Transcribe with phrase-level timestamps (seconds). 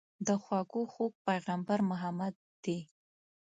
[0.27, 2.79] د خوږو خوږ پيغمبر محمد دي.